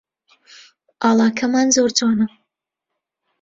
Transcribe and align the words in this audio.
ئاڵاکەمان 1.03 1.67
زۆر 1.75 1.89
جوانە 1.97 2.27